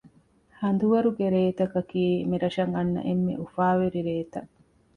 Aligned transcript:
ހަނދުވަރުގެ 0.59 1.25
ރޭތަކަކީ 1.33 2.03
މިރަށަށް 2.29 2.73
އަންނަ 2.75 3.01
އެންމެ 3.07 3.33
އުފާވެރި 3.41 4.01
ރޭތައް 4.07 4.51